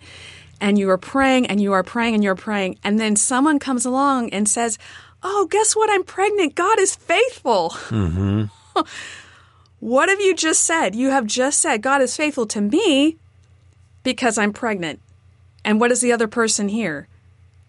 and 0.59 0.79
you 0.79 0.89
are 0.89 0.97
praying 0.97 1.45
and 1.47 1.61
you 1.61 1.73
are 1.73 1.83
praying 1.83 2.15
and 2.15 2.23
you're 2.23 2.35
praying 2.35 2.79
and 2.83 2.99
then 2.99 3.15
someone 3.15 3.59
comes 3.59 3.85
along 3.85 4.31
and 4.31 4.49
says, 4.49 4.79
oh, 5.23 5.47
guess 5.49 5.75
what? 5.75 5.89
I'm 5.89 6.03
pregnant. 6.03 6.55
God 6.55 6.79
is 6.79 6.95
faithful. 6.95 7.71
Mm-hmm. 7.89 8.45
what 9.79 10.09
have 10.09 10.21
you 10.21 10.35
just 10.35 10.63
said? 10.63 10.95
You 10.95 11.09
have 11.09 11.25
just 11.25 11.59
said 11.59 11.81
God 11.81 12.01
is 12.01 12.15
faithful 12.15 12.45
to 12.47 12.61
me 12.61 13.17
because 14.03 14.37
I'm 14.37 14.53
pregnant. 14.53 15.01
And 15.65 15.79
what 15.79 15.89
does 15.89 16.01
the 16.01 16.13
other 16.13 16.27
person 16.27 16.69
hear? 16.69 17.07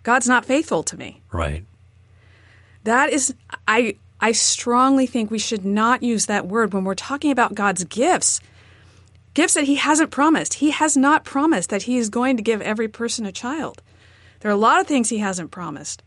God's 0.03 0.29
not 0.29 0.45
faithful 0.45 0.83
to 0.85 0.97
me. 0.97 1.21
Right. 1.33 1.65
That 2.85 3.11
is, 3.11 3.35
I, 3.67 3.97
I 4.21 4.33
strongly 4.33 5.07
think 5.07 5.31
we 5.31 5.39
should 5.39 5.65
not 5.65 6.03
use 6.03 6.27
that 6.27 6.47
word 6.47 6.73
when 6.73 6.85
we're 6.85 6.95
talking 6.95 7.31
about 7.31 7.55
God's 7.55 7.85
gifts. 7.85 8.41
Gifts 9.35 9.55
that 9.55 9.65
He 9.65 9.77
hasn't 9.77 10.11
promised. 10.11 10.55
He 10.55 10.71
has 10.71 10.97
not 10.97 11.25
promised 11.25 11.71
that 11.71 11.83
He 11.83 11.99
is 11.99 12.09
going 12.09 12.37
to 12.37 12.43
give 12.43 12.63
every 12.63 12.89
person 12.89 13.27
a 13.27 13.33
child. 13.33 13.83
There 14.41 14.51
are 14.51 14.55
a 14.55 14.59
lot 14.59 14.81
of 14.81 14.87
things 14.87 15.09
He 15.09 15.19
hasn't 15.19 15.51
promised. 15.51 16.03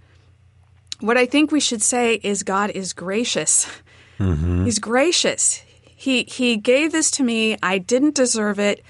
What 1.02 1.18
I 1.18 1.26
think 1.26 1.52
we 1.52 1.60
should 1.60 1.82
say 1.82 2.16
is 2.24 2.44
God 2.44 2.70
is 2.70 2.94
gracious. 2.94 3.68
Mm-hmm. 4.20 4.66
He's 4.66 4.80
gracious. 4.80 5.64
He 5.84 6.24
he 6.24 6.58
gave 6.58 6.92
this 6.92 7.12
to 7.12 7.24
me. 7.24 7.58
I 7.62 7.80
didn't 7.80 8.16
deserve 8.16 8.60
it. 8.60 8.84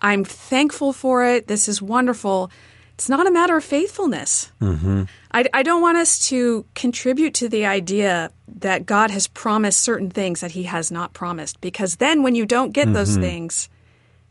I'm 0.00 0.24
thankful 0.24 0.92
for 0.92 1.24
it. 1.24 1.46
This 1.46 1.68
is 1.68 1.80
wonderful. 1.80 2.50
It's 2.94 3.08
not 3.08 3.26
a 3.26 3.30
matter 3.30 3.56
of 3.56 3.64
faithfulness. 3.64 4.52
Mm-hmm. 4.60 5.04
I, 5.32 5.46
I 5.52 5.62
don't 5.64 5.82
want 5.82 5.98
us 5.98 6.28
to 6.28 6.64
contribute 6.74 7.34
to 7.34 7.48
the 7.48 7.66
idea 7.66 8.30
that 8.60 8.86
God 8.86 9.10
has 9.10 9.26
promised 9.26 9.80
certain 9.80 10.10
things 10.10 10.40
that 10.40 10.52
He 10.52 10.64
has 10.64 10.92
not 10.92 11.12
promised, 11.12 11.60
because 11.60 11.96
then 11.96 12.22
when 12.22 12.34
you 12.34 12.46
don't 12.46 12.72
get 12.72 12.84
mm-hmm. 12.84 12.94
those 12.94 13.16
things, 13.16 13.68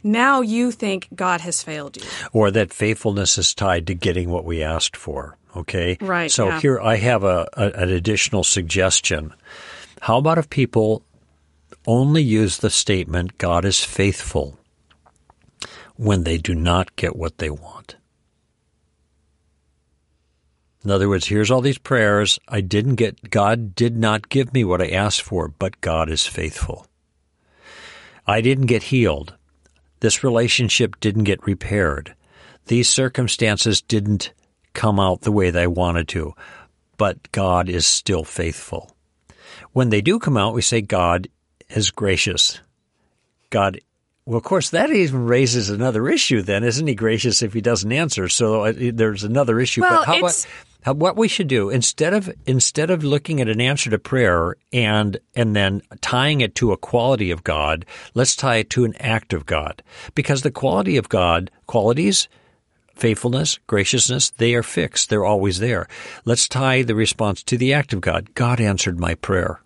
now 0.01 0.41
you 0.41 0.71
think 0.71 1.09
God 1.13 1.41
has 1.41 1.61
failed 1.61 1.97
you. 1.97 2.03
Or 2.31 2.51
that 2.51 2.71
faithfulness 2.71 3.37
is 3.37 3.53
tied 3.53 3.87
to 3.87 3.93
getting 3.93 4.29
what 4.29 4.45
we 4.45 4.63
asked 4.63 4.95
for. 4.95 5.37
Okay. 5.55 5.98
Right. 6.01 6.31
So 6.31 6.48
yeah. 6.48 6.60
here 6.60 6.79
I 6.79 6.95
have 6.95 7.24
a, 7.24 7.48
a, 7.53 7.65
an 7.72 7.89
additional 7.89 8.43
suggestion. 8.43 9.33
How 10.01 10.17
about 10.17 10.38
if 10.38 10.50
people 10.50 11.03
only 11.86 12.24
use 12.24 12.57
the 12.57 12.69
statement, 12.69 13.38
God 13.38 13.65
is 13.65 13.83
faithful, 13.83 14.57
when 15.95 16.24
they 16.24 16.38
do 16.38 16.55
not 16.55 16.95
get 16.95 17.15
what 17.15 17.38
they 17.38 17.50
want? 17.50 17.95
In 20.83 20.91
other 20.91 21.07
words, 21.07 21.27
here's 21.27 21.50
all 21.50 21.62
these 21.62 21.77
prayers. 21.77 22.39
I 22.48 22.60
didn't 22.60 22.95
get, 22.95 23.29
God 23.29 23.74
did 23.74 23.95
not 23.95 24.27
give 24.27 24.53
me 24.53 24.65
what 24.65 24.81
I 24.81 24.89
asked 24.89 25.22
for, 25.22 25.48
but 25.48 25.79
God 25.79 26.10
is 26.10 26.25
faithful. 26.25 26.86
I 28.27 28.41
didn't 28.41 28.65
get 28.65 28.83
healed. 28.83 29.33
This 30.01 30.24
relationship 30.24 31.00
didn't 31.00 31.24
get 31.24 31.45
repaired. 31.48 32.15
These 32.65 32.89
circumstances 32.89 33.81
didn't 33.81 34.33
come 34.73 34.99
out 34.99 35.21
the 35.21 35.31
way 35.31 35.49
they 35.49 35.67
wanted 35.67 36.07
to, 36.09 36.33
but 36.97 37.31
God 37.31 37.69
is 37.69 37.85
still 37.85 38.23
faithful. 38.23 38.95
When 39.71 39.89
they 39.89 40.01
do 40.01 40.19
come 40.19 40.37
out, 40.37 40.53
we 40.53 40.61
say 40.61 40.81
God 40.81 41.27
is 41.69 41.91
gracious. 41.91 42.59
God, 43.49 43.79
well, 44.25 44.37
of 44.37 44.43
course, 44.43 44.69
that 44.69 44.89
even 44.91 45.25
raises 45.25 45.69
another 45.69 46.07
issue. 46.07 46.41
Then, 46.41 46.63
isn't 46.63 46.87
He 46.87 46.95
gracious 46.95 47.41
if 47.41 47.53
He 47.53 47.61
doesn't 47.61 47.91
answer? 47.91 48.29
So 48.29 48.65
uh, 48.65 48.73
there's 48.75 49.23
another 49.23 49.59
issue. 49.59 49.81
Well, 49.81 49.99
but 49.99 50.05
how 50.05 50.19
about 50.19 50.45
how, 50.83 50.93
what 50.93 51.17
we 51.17 51.27
should 51.27 51.47
do 51.47 51.69
instead 51.69 52.13
of 52.13 52.31
instead 52.45 52.89
of 52.89 53.03
looking 53.03 53.41
at 53.41 53.49
an 53.49 53.61
answer 53.61 53.89
to 53.89 53.99
prayer 53.99 54.55
and 54.71 55.17
and 55.35 55.55
then 55.55 55.81
tying 56.01 56.41
it 56.41 56.55
to 56.55 56.71
a 56.71 56.77
quality 56.77 57.31
of 57.31 57.43
God, 57.43 57.85
let's 58.13 58.35
tie 58.35 58.57
it 58.57 58.69
to 58.71 58.85
an 58.85 58.95
act 58.99 59.33
of 59.33 59.45
God 59.45 59.81
because 60.15 60.41
the 60.41 60.51
quality 60.51 60.97
of 60.97 61.09
God 61.09 61.51
qualities 61.67 62.27
faithfulness, 62.95 63.59
graciousness, 63.67 64.29
they 64.31 64.53
are 64.55 64.63
fixed. 64.63 65.09
They're 65.09 65.25
always 65.25 65.59
there. 65.59 65.88
Let's 66.25 66.47
tie 66.47 66.83
the 66.83 66.95
response 66.95 67.43
to 67.43 67.57
the 67.57 67.73
act 67.73 67.93
of 67.93 68.01
God. 68.01 68.33
God 68.35 68.59
answered 68.59 69.00
my 69.00 69.15
prayer. 69.15 69.59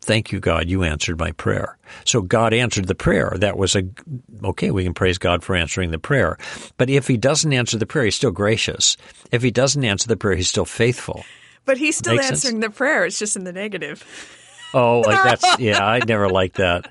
Thank 0.00 0.32
you, 0.32 0.40
God, 0.40 0.68
you 0.68 0.84
answered 0.84 1.18
my 1.18 1.32
prayer. 1.32 1.76
So 2.04 2.22
God 2.22 2.54
answered 2.54 2.86
the 2.86 2.94
prayer. 2.94 3.34
That 3.36 3.58
was 3.58 3.76
a, 3.76 3.82
okay, 4.42 4.70
we 4.70 4.84
can 4.84 4.94
praise 4.94 5.18
God 5.18 5.42
for 5.42 5.54
answering 5.54 5.90
the 5.90 5.98
prayer. 5.98 6.38
But 6.78 6.88
if 6.88 7.08
he 7.08 7.16
doesn't 7.16 7.52
answer 7.52 7.76
the 7.76 7.84
prayer, 7.84 8.04
he's 8.04 8.14
still 8.14 8.30
gracious. 8.30 8.96
If 9.32 9.42
he 9.42 9.50
doesn't 9.50 9.84
answer 9.84 10.08
the 10.08 10.16
prayer, 10.16 10.36
he's 10.36 10.48
still 10.48 10.64
faithful. 10.64 11.24
But 11.64 11.76
he's 11.76 11.96
still 11.96 12.14
Makes 12.14 12.28
sense? 12.28 12.44
answering 12.44 12.60
the 12.60 12.70
prayer. 12.70 13.04
It's 13.04 13.18
just 13.18 13.36
in 13.36 13.44
the 13.44 13.52
negative. 13.52 14.02
Oh, 14.72 15.00
like 15.00 15.22
that's 15.40 15.58
yeah. 15.58 15.84
I 15.84 15.98
never 16.06 16.28
liked 16.30 16.56
that. 16.56 16.90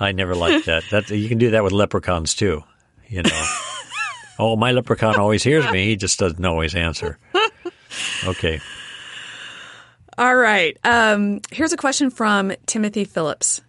I 0.00 0.10
never 0.12 0.34
liked 0.34 0.66
that. 0.66 0.82
That 0.90 1.10
you 1.10 1.28
can 1.28 1.38
do 1.38 1.50
that 1.52 1.62
with 1.62 1.72
leprechauns 1.72 2.34
too. 2.34 2.64
You 3.06 3.22
know. 3.22 3.46
oh, 4.38 4.56
my 4.56 4.72
leprechaun 4.72 5.16
always 5.16 5.42
hears 5.42 5.70
me. 5.70 5.86
He 5.86 5.96
just 5.96 6.18
doesn't 6.18 6.44
always 6.44 6.74
answer. 6.74 7.18
Okay. 8.26 8.60
All 10.18 10.34
right. 10.34 10.76
Um, 10.84 11.40
here's 11.50 11.72
a 11.72 11.76
question 11.76 12.10
from 12.10 12.52
Timothy 12.66 13.04
Phillips. 13.04 13.60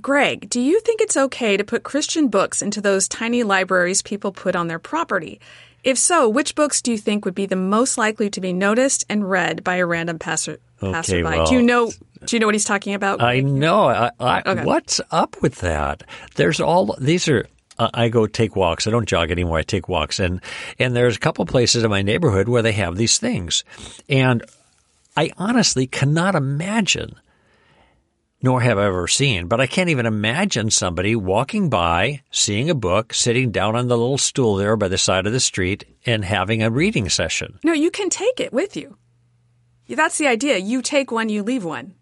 Greg, 0.00 0.50
do 0.50 0.60
you 0.60 0.80
think 0.80 1.00
it's 1.00 1.16
okay 1.16 1.56
to 1.56 1.64
put 1.64 1.82
Christian 1.82 2.28
books 2.28 2.60
into 2.62 2.80
those 2.80 3.06
tiny 3.08 3.42
libraries 3.42 4.02
people 4.02 4.32
put 4.32 4.56
on 4.56 4.66
their 4.68 4.78
property? 4.78 5.40
If 5.84 5.98
so, 5.98 6.28
which 6.28 6.54
books 6.54 6.82
do 6.82 6.90
you 6.90 6.98
think 6.98 7.24
would 7.24 7.34
be 7.34 7.46
the 7.46 7.56
most 7.56 7.96
likely 7.98 8.28
to 8.30 8.40
be 8.40 8.52
noticed 8.52 9.04
and 9.08 9.28
read 9.30 9.62
by 9.62 9.76
a 9.76 9.86
random 9.86 10.18
passer- 10.18 10.58
Okay, 10.82 10.92
passerby? 10.92 11.22
well- 11.22 11.46
do 11.46 11.54
you 11.54 11.62
know? 11.62 11.90
Do 12.24 12.36
you 12.36 12.40
know 12.40 12.46
what 12.46 12.54
he's 12.54 12.64
talking 12.64 12.94
about? 12.94 13.22
I 13.22 13.40
know. 13.40 13.86
I, 13.88 14.10
I, 14.18 14.42
Okay. 14.44 14.64
What's 14.64 14.98
up 15.10 15.36
with 15.42 15.56
that? 15.56 16.02
There's 16.36 16.58
all 16.60 16.96
these 16.98 17.28
are. 17.28 17.46
I 17.78 18.08
go 18.08 18.26
take 18.26 18.56
walks. 18.56 18.86
I 18.86 18.90
don't 18.90 19.08
jog 19.08 19.30
anymore. 19.30 19.58
I 19.58 19.62
take 19.62 19.88
walks, 19.88 20.20
and 20.20 20.40
and 20.78 20.94
there's 20.94 21.16
a 21.16 21.20
couple 21.20 21.44
places 21.46 21.82
in 21.82 21.90
my 21.90 22.02
neighborhood 22.02 22.48
where 22.48 22.62
they 22.62 22.72
have 22.72 22.96
these 22.96 23.18
things, 23.18 23.64
and 24.08 24.42
I 25.16 25.32
honestly 25.38 25.86
cannot 25.86 26.34
imagine, 26.34 27.16
nor 28.42 28.60
have 28.60 28.78
I 28.78 28.86
ever 28.86 29.08
seen, 29.08 29.46
but 29.46 29.60
I 29.60 29.66
can't 29.66 29.90
even 29.90 30.06
imagine 30.06 30.70
somebody 30.70 31.16
walking 31.16 31.70
by, 31.70 32.22
seeing 32.30 32.70
a 32.70 32.74
book, 32.74 33.14
sitting 33.14 33.50
down 33.50 33.76
on 33.76 33.88
the 33.88 33.96
little 33.96 34.18
stool 34.18 34.56
there 34.56 34.76
by 34.76 34.88
the 34.88 34.98
side 34.98 35.26
of 35.26 35.32
the 35.32 35.40
street, 35.40 35.84
and 36.06 36.24
having 36.24 36.62
a 36.62 36.70
reading 36.70 37.08
session. 37.08 37.58
no, 37.64 37.72
you 37.72 37.90
can 37.90 38.10
take 38.10 38.40
it 38.40 38.52
with 38.52 38.76
you. 38.76 38.96
That's 39.88 40.18
the 40.18 40.26
idea. 40.28 40.58
You 40.58 40.80
take 40.82 41.10
one, 41.10 41.28
you 41.28 41.42
leave 41.42 41.64
one. 41.64 41.94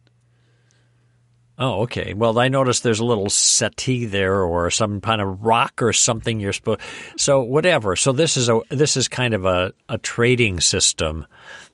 Oh, 1.59 1.83
okay. 1.83 2.15
Well, 2.15 2.39
I 2.39 2.49
noticed 2.49 2.83
there's 2.83 3.01
a 3.01 3.05
little 3.05 3.29
settee 3.29 4.07
there, 4.07 4.43
or 4.43 4.71
some 4.71 5.01
kind 5.01 5.21
of 5.21 5.45
rock 5.45 5.83
or 5.83 5.93
something. 5.93 6.41
You're 6.41 6.53
supposed. 6.53 6.81
So 7.17 7.43
whatever. 7.43 7.95
So 7.95 8.13
this 8.13 8.37
is 8.37 8.49
a 8.49 8.61
this 8.71 8.97
is 8.97 9.07
kind 9.09 9.35
of 9.35 9.45
a, 9.45 9.73
a 9.89 9.99
trading 9.99 10.61
system 10.61 11.27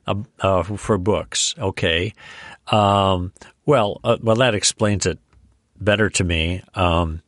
uh, 0.07 0.17
uh, 0.41 0.63
for 0.63 0.99
books. 0.99 1.55
Okay. 1.59 2.13
Um, 2.67 3.33
well, 3.67 4.01
uh, 4.03 4.19
well, 4.21 4.37
that 4.37 4.55
explains 4.55 5.07
it 5.07 5.19
better 5.81 6.11
to 6.11 6.25
me. 6.25 6.63
Um, 6.75 7.23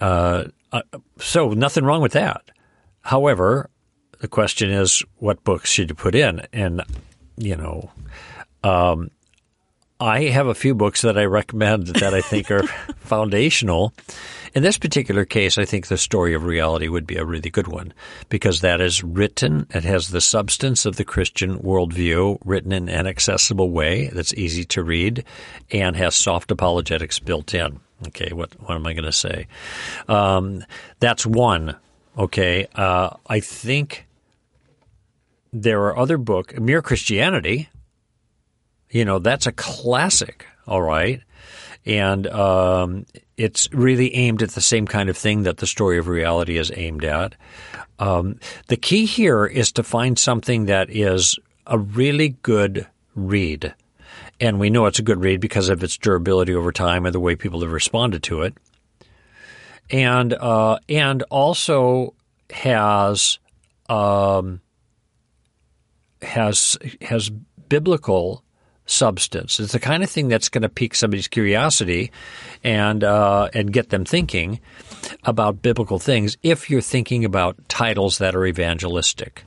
uh, 0.00 0.44
uh, 0.72 0.82
so 1.18 1.50
nothing 1.50 1.84
wrong 1.84 2.02
with 2.02 2.12
that. 2.12 2.50
However, 3.00 3.70
the 4.20 4.28
question 4.28 4.70
is, 4.70 5.02
what 5.16 5.42
books 5.44 5.70
should 5.70 5.88
you 5.88 5.94
put 5.94 6.14
in? 6.14 6.42
And 6.52 6.82
you 7.36 7.56
know, 7.56 7.90
I 10.00 10.24
have 10.24 10.46
a 10.46 10.54
few 10.54 10.74
books 10.74 11.02
that 11.02 11.18
I 11.18 11.24
recommend 11.26 11.88
that 11.88 12.14
I 12.14 12.22
think 12.22 12.50
are 12.50 12.62
foundational. 13.00 13.92
In 14.54 14.62
this 14.62 14.78
particular 14.78 15.26
case, 15.26 15.58
I 15.58 15.66
think 15.66 15.86
the 15.86 15.98
story 15.98 16.32
of 16.32 16.44
reality 16.44 16.88
would 16.88 17.06
be 17.06 17.16
a 17.16 17.24
really 17.24 17.50
good 17.50 17.68
one 17.68 17.92
because 18.30 18.62
that 18.62 18.80
is 18.80 19.04
written. 19.04 19.66
It 19.74 19.84
has 19.84 20.08
the 20.08 20.22
substance 20.22 20.86
of 20.86 20.96
the 20.96 21.04
Christian 21.04 21.58
worldview 21.58 22.38
written 22.46 22.72
in 22.72 22.88
an 22.88 23.06
accessible 23.06 23.70
way 23.70 24.08
that's 24.08 24.32
easy 24.34 24.64
to 24.64 24.82
read 24.82 25.22
and 25.70 25.94
has 25.96 26.16
soft 26.16 26.50
apologetics 26.50 27.18
built 27.18 27.52
in. 27.52 27.80
Okay, 28.08 28.32
what 28.32 28.58
what 28.62 28.76
am 28.76 28.86
I 28.86 28.94
going 28.94 29.04
to 29.04 29.12
say? 29.12 29.46
Um, 30.08 30.64
that's 30.98 31.26
one. 31.26 31.76
Okay, 32.16 32.66
uh, 32.74 33.10
I 33.26 33.40
think 33.40 34.06
there 35.52 35.82
are 35.82 35.98
other 35.98 36.16
books, 36.16 36.58
Mere 36.58 36.80
Christianity. 36.80 37.68
You 38.90 39.04
know, 39.04 39.18
that's 39.18 39.46
a 39.46 39.52
classic, 39.52 40.46
all 40.66 40.82
right. 40.82 41.20
And 41.86 42.26
um, 42.26 43.06
it's 43.36 43.72
really 43.72 44.14
aimed 44.14 44.42
at 44.42 44.50
the 44.50 44.60
same 44.60 44.86
kind 44.86 45.08
of 45.08 45.16
thing 45.16 45.44
that 45.44 45.58
the 45.58 45.66
story 45.66 45.98
of 45.98 46.08
reality 46.08 46.58
is 46.58 46.70
aimed 46.74 47.04
at. 47.04 47.34
Um, 47.98 48.38
the 48.68 48.76
key 48.76 49.06
here 49.06 49.46
is 49.46 49.72
to 49.72 49.82
find 49.82 50.18
something 50.18 50.66
that 50.66 50.90
is 50.90 51.38
a 51.66 51.78
really 51.78 52.30
good 52.42 52.86
read. 53.14 53.74
And 54.40 54.58
we 54.58 54.70
know 54.70 54.86
it's 54.86 54.98
a 54.98 55.02
good 55.02 55.22
read 55.22 55.40
because 55.40 55.68
of 55.68 55.82
its 55.84 55.98
durability 55.98 56.54
over 56.54 56.72
time 56.72 57.06
and 57.06 57.14
the 57.14 57.20
way 57.20 57.36
people 57.36 57.60
have 57.60 57.72
responded 57.72 58.22
to 58.24 58.42
it. 58.42 58.54
And 59.90 60.32
uh, 60.32 60.78
and 60.88 61.22
also 61.30 62.14
has 62.50 63.38
um, 63.88 64.60
has 66.22 66.78
has 67.02 67.28
biblical 67.68 68.44
substance. 68.90 69.60
It's 69.60 69.72
the 69.72 69.78
kind 69.78 70.02
of 70.02 70.10
thing 70.10 70.28
that's 70.28 70.48
going 70.48 70.62
to 70.62 70.68
pique 70.68 70.94
somebody's 70.94 71.28
curiosity 71.28 72.10
and 72.64 73.02
uh, 73.04 73.48
and 73.54 73.72
get 73.72 73.90
them 73.90 74.04
thinking 74.04 74.60
about 75.24 75.62
biblical 75.62 75.98
things. 75.98 76.36
If 76.42 76.68
you're 76.68 76.80
thinking 76.80 77.24
about 77.24 77.56
titles 77.68 78.18
that 78.18 78.34
are 78.34 78.44
evangelistic, 78.44 79.44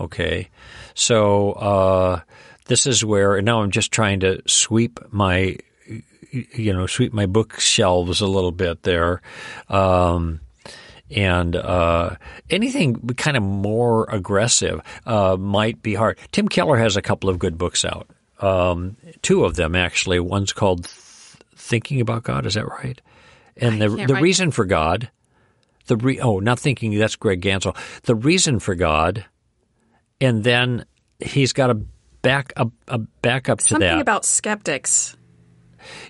okay. 0.00 0.48
So 0.94 1.52
uh, 1.52 2.20
this 2.66 2.86
is 2.86 3.04
where 3.04 3.36
and 3.36 3.46
now 3.46 3.62
I'm 3.62 3.70
just 3.70 3.92
trying 3.92 4.20
to 4.20 4.42
sweep 4.46 5.00
my 5.10 5.56
you 6.30 6.72
know 6.72 6.86
sweep 6.86 7.12
my 7.12 7.26
bookshelves 7.26 8.20
a 8.20 8.26
little 8.26 8.52
bit 8.52 8.82
there. 8.82 9.20
Um, 9.68 10.40
and 11.10 11.56
uh, 11.56 12.16
anything 12.50 12.96
kind 13.16 13.36
of 13.36 13.42
more 13.42 14.04
aggressive 14.10 14.82
uh, 15.06 15.36
might 15.38 15.82
be 15.82 15.94
hard. 15.94 16.18
Tim 16.32 16.48
Keller 16.48 16.76
has 16.76 16.96
a 16.96 17.02
couple 17.02 17.30
of 17.30 17.38
good 17.38 17.56
books 17.56 17.82
out. 17.82 18.10
Um, 18.40 18.96
two 19.22 19.44
of 19.44 19.56
them 19.56 19.74
actually. 19.74 20.20
One's 20.20 20.52
called 20.52 20.84
Th- 20.84 21.36
"Thinking 21.56 22.00
About 22.00 22.22
God." 22.22 22.46
Is 22.46 22.54
that 22.54 22.68
right? 22.68 23.00
And 23.56 23.80
the 23.80 23.88
the 23.88 24.16
reason 24.16 24.50
for 24.50 24.64
God, 24.64 25.10
the 25.86 25.96
re- 25.96 26.20
oh, 26.20 26.38
not 26.38 26.58
thinking. 26.58 26.96
That's 26.96 27.16
Greg 27.16 27.40
Ganssle. 27.40 27.76
The 28.02 28.14
reason 28.14 28.60
for 28.60 28.74
God, 28.74 29.24
and 30.20 30.44
then 30.44 30.84
he's 31.18 31.52
got 31.52 31.70
a 31.70 31.80
back 32.22 32.52
a, 32.56 32.70
a 32.86 32.98
backup 32.98 33.58
to 33.58 33.64
that. 33.64 33.68
Something 33.68 33.88
that. 33.88 34.00
about 34.00 34.24
skeptics. 34.24 35.16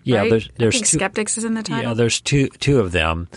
yeah, 0.04 0.18
right? 0.18 0.30
there's 0.30 0.48
there's 0.56 0.74
I 0.74 0.78
think 0.78 0.86
two, 0.86 0.98
skeptics 0.98 1.38
is 1.38 1.44
in 1.44 1.54
the 1.54 1.62
title. 1.62 1.90
yeah, 1.90 1.94
there's 1.94 2.20
two 2.20 2.48
two 2.48 2.80
of 2.80 2.92
them, 2.92 3.28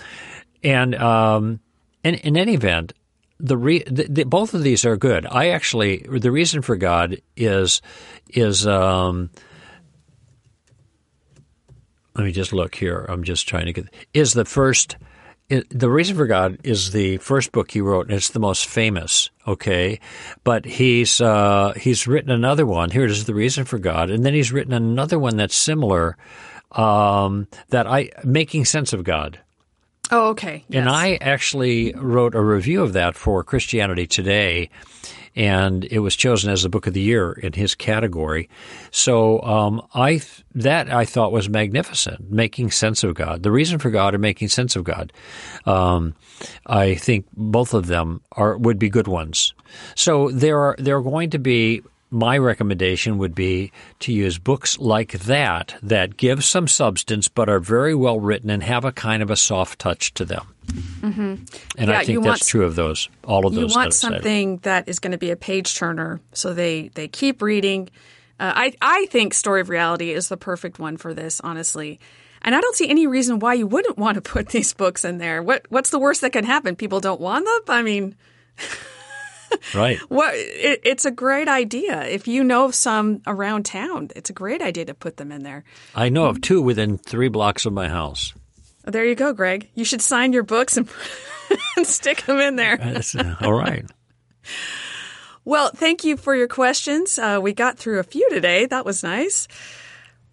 and 0.64 0.96
um, 0.96 1.60
in 2.04 2.16
in 2.16 2.38
any 2.38 2.54
event, 2.54 2.94
the, 3.42 3.58
re, 3.58 3.84
the, 3.84 4.08
the 4.10 4.24
both 4.24 4.54
of 4.54 4.64
these 4.64 4.86
are 4.86 4.98
good. 4.98 5.26
I 5.26 5.50
actually 5.50 6.06
the 6.08 6.32
reason 6.32 6.62
for 6.62 6.76
God 6.76 7.22
is 7.36 7.82
is 8.30 8.68
um, 8.68 9.30
let 12.16 12.26
me 12.26 12.32
just 12.32 12.54
look 12.54 12.76
here. 12.76 13.06
I'm 13.10 13.24
just 13.24 13.48
trying 13.48 13.66
to 13.66 13.74
get 13.74 13.86
is 14.14 14.34
the 14.34 14.46
first. 14.46 14.98
The 15.70 15.90
reason 15.90 16.16
for 16.16 16.28
God 16.28 16.60
is 16.64 16.94
the 16.94 17.18
first 17.18 17.52
book 17.52 17.72
he 17.72 17.82
wrote, 17.82 18.08
and 18.08 18.16
it's 18.16 18.30
the 18.30 18.40
most 18.40 18.68
famous. 18.68 19.30
Okay, 19.46 20.00
but 20.46 20.64
he's 20.64 21.20
uh, 21.20 21.74
he's 21.76 22.08
written 22.08 22.32
another 22.32 22.66
one. 22.66 22.90
Here 22.90 23.04
it 23.04 23.12
is, 23.12 23.26
the 23.26 23.34
reason 23.34 23.66
for 23.66 23.78
God, 23.78 24.10
and 24.10 24.26
then 24.26 24.34
he's 24.34 24.54
written 24.54 24.72
another 24.72 25.20
one 25.20 25.36
that's 25.38 25.56
similar. 25.56 26.16
Um, 26.72 27.50
that 27.68 27.86
I 27.86 28.12
making 28.24 28.64
sense 28.64 28.94
of 28.94 29.04
God. 29.04 29.40
Oh, 30.12 30.30
okay. 30.30 30.64
And 30.72 30.90
I 30.90 31.18
actually 31.22 31.94
wrote 31.94 32.36
a 32.36 32.42
review 32.42 32.82
of 32.84 32.94
that 32.94 33.16
for 33.16 33.44
Christianity 33.44 34.08
Today, 34.08 34.70
and 35.36 35.86
it 35.86 36.00
was 36.00 36.16
chosen 36.16 36.52
as 36.52 36.64
the 36.64 36.70
book 36.70 36.88
of 36.88 36.94
the 36.94 37.02
year 37.02 37.32
in 37.32 37.54
his 37.54 37.76
category. 37.76 38.50
So 38.92 39.42
um, 39.42 39.82
I 39.94 40.12
th- 40.12 40.44
that 40.56 40.92
I 40.92 41.06
thought 41.06 41.32
was 41.32 41.48
magnificent, 41.48 42.30
making 42.30 42.72
sense 42.72 43.04
of 43.04 43.16
God, 43.16 43.44
the 43.44 43.52
reason 43.52 43.80
for 43.80 43.90
God, 43.90 44.14
and 44.14 44.22
making 44.22 44.50
sense 44.50 44.76
of 44.76 44.84
God. 44.84 45.14
Um, 45.66 46.16
I 46.66 46.96
think 46.96 47.28
both 47.34 47.74
of 47.74 47.88
them 47.88 48.22
are 48.34 48.58
would 48.58 48.80
be 48.80 48.90
good 48.90 49.08
ones. 49.08 49.54
So 49.96 50.30
there 50.32 50.60
are 50.60 50.76
there 50.78 50.98
are 50.98 51.02
going 51.02 51.30
to 51.32 51.40
be. 51.40 51.82
My 52.14 52.38
recommendation 52.38 53.18
would 53.20 53.34
be 53.34 53.72
to 54.02 54.12
use 54.12 54.38
books 54.38 54.78
like 54.78 55.14
that 55.20 55.76
that 55.82 56.18
give 56.18 56.44
some 56.44 56.68
substance 56.68 57.30
but 57.30 57.48
are 57.48 57.60
very 57.60 57.96
well 57.96 58.20
written 58.20 58.50
and 58.50 58.62
have 58.64 58.84
a 58.84 58.92
kind 58.92 59.24
of 59.24 59.32
a 59.32 59.38
soft 59.38 59.80
touch 59.80 60.14
to 60.16 60.26
them. 60.26 60.46
And 61.02 61.48
Yeah, 61.78 61.98
I 61.98 62.04
think 62.06 62.20
want- 62.20 62.40
that's 62.40 62.48
true 62.48 62.66
of 62.66 62.76
those, 62.76 63.08
all 63.24 63.46
of 63.48 63.54
those. 63.54 63.72
you 63.72 63.76
want 63.76 63.76
that 63.76 63.86
I've 63.88 63.94
said. 63.94 64.12
something 64.16 64.58
that 64.64 64.88
is 64.90 65.00
going 65.00 65.12
to 65.14 65.18
be 65.18 65.32
a 65.32 65.36
page 65.38 65.74
turner 65.76 66.20
so 66.34 66.54
they 66.54 66.90
they 66.96 67.08
keep 67.08 67.42
reading 67.42 67.90
uh, 68.40 68.52
i 68.56 68.74
i 68.82 69.06
think 69.08 69.34
story 69.34 69.62
of 69.62 69.70
reality 69.70 70.12
is 70.12 70.30
the 70.30 70.38
perfect 70.38 70.80
one 70.80 70.98
for 70.98 71.14
this 71.14 71.40
honestly 71.44 72.00
and 72.44 72.54
i 72.56 72.62
don't 72.62 72.76
see 72.76 72.90
any 72.90 73.08
reason 73.08 73.40
why 73.40 73.54
you 73.54 73.66
wouldn't 73.68 73.98
want 73.98 74.16
to 74.16 74.22
put 74.34 74.50
these 74.50 74.74
books 74.74 75.04
in 75.04 75.18
there 75.18 75.42
what 75.42 75.66
what's 75.70 75.90
the 75.90 76.00
worst 76.00 76.22
that 76.22 76.32
can 76.34 76.46
happen 76.46 76.76
people 76.76 77.00
don't 77.00 77.20
want 77.22 77.46
them 77.46 77.76
i 77.76 77.82
mean 77.82 78.16
right? 79.74 79.98
what 80.10 80.34
it, 80.36 80.82
it's 80.84 81.06
a 81.06 81.12
great 81.12 81.48
idea 81.48 82.04
if 82.04 82.28
you 82.28 82.44
know 82.44 82.66
of 82.66 82.76
some 82.76 83.22
around 83.28 83.66
town 83.66 84.10
it's 84.16 84.30
a 84.30 84.34
great 84.34 84.62
idea 84.62 84.86
to 84.86 84.94
put 84.94 85.18
them 85.18 85.32
in 85.32 85.44
there 85.44 85.64
I 85.96 86.10
know 86.10 86.26
of 86.26 86.42
two 86.42 86.62
within 86.62 86.98
three 86.98 87.30
blocks 87.30 87.66
of 87.66 87.74
my 87.74 87.88
house. 87.90 88.34
there 88.86 89.06
you 89.06 89.16
go 89.16 89.34
greg 89.34 89.70
you 89.76 89.86
should 89.86 90.02
sign 90.02 90.34
your 90.34 90.44
books 90.44 90.78
and, 90.78 90.90
and 91.78 91.88
stick 91.88 92.24
them 92.26 92.40
in 92.40 92.56
there 92.56 92.80
uh, 93.18 93.36
all 93.42 93.54
right. 93.54 93.86
Well, 95.44 95.72
thank 95.74 96.04
you 96.04 96.18
for 96.18 96.36
your 96.36 96.48
questions. 96.48 97.18
Uh, 97.18 97.40
we 97.42 97.54
got 97.54 97.78
through 97.78 98.00
a 98.00 98.04
few 98.04 98.30
today. 98.30 98.68
That 98.68 98.86
was 98.86 99.04
nice. 99.04 99.48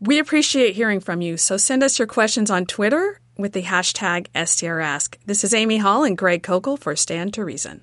We 0.00 0.18
appreciate 0.18 0.74
hearing 0.74 1.00
from 1.00 1.22
you. 1.22 1.36
So 1.36 1.56
send 1.56 1.82
us 1.82 1.98
your 1.98 2.06
questions 2.06 2.50
on 2.50 2.66
Twitter 2.66 3.20
with 3.36 3.52
the 3.52 3.62
hashtag 3.62 4.26
STRask. 4.34 5.16
This 5.24 5.44
is 5.44 5.54
Amy 5.54 5.78
Hall 5.78 6.04
and 6.04 6.16
Greg 6.16 6.42
Koukl 6.42 6.78
for 6.78 6.94
Stand 6.94 7.34
to 7.34 7.44
Reason. 7.44 7.82